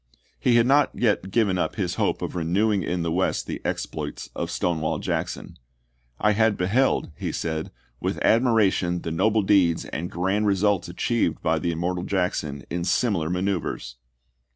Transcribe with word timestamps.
He 0.39 0.55
had 0.55 0.65
not 0.65 0.89
yet 0.95 1.29
given 1.29 1.59
up 1.59 1.75
his 1.75 1.93
hope 1.93 2.23
of 2.23 2.33
renewing 2.35 2.81
in 2.81 3.03
the 3.03 3.11
West 3.11 3.45
the 3.45 3.61
exploits 3.63 4.31
of 4.35 4.49
Stonewall 4.49 4.97
Jackson. 4.97 5.59
"I 6.19 6.31
had 6.31 6.57
beheld," 6.57 7.11
he 7.15 7.31
said, 7.31 7.69
"with 7.99 8.17
admiration 8.25 9.03
the 9.03 9.11
noble 9.11 9.43
deeds 9.43 9.85
and 9.85 10.09
grand 10.09 10.47
re 10.47 10.55
sults 10.55 10.89
achieved 10.89 11.43
by 11.43 11.59
the 11.59 11.71
immortal 11.71 12.03
Jackson 12.05 12.63
in 12.71 12.83
similar 12.83 13.29
manoeuvres." 13.29 13.97